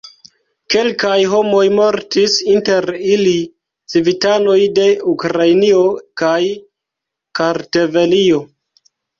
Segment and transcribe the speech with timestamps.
[0.75, 3.35] Kelkaj homoj mortis, inter ili
[3.95, 5.85] civitanoj de Ukrainio
[6.23, 6.41] kaj
[7.43, 8.45] Kartvelio.